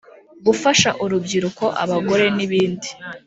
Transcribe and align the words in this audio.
Gufasha 0.45 0.89
urubyiruko 1.03 1.65
abagore 1.83 2.25
n 2.35 2.39
ibindi 2.45 2.89